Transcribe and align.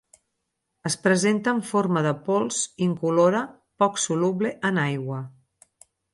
Es 0.89 0.95
presenta 1.03 1.53
en 1.55 1.59
forma 1.71 2.03
de 2.07 2.13
pols 2.29 2.63
incolora 2.87 3.43
poc 3.83 4.03
soluble 4.07 4.55
en 4.73 4.83
aigua. 4.87 5.23